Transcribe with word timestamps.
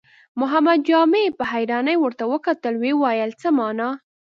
محمد 0.39 0.79
جامي 0.87 1.25
په 1.37 1.43
حيرانۍ 1.51 1.95
ورته 1.99 2.23
وکتل، 2.33 2.73
ويې 2.77 2.93
ويل: 3.01 3.31
څه 3.41 3.47
مانا؟ 3.57 3.89